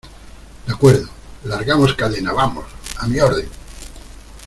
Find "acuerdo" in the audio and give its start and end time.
0.73-1.07